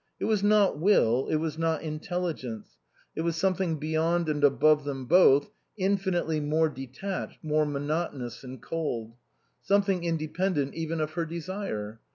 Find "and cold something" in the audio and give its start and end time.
8.43-10.03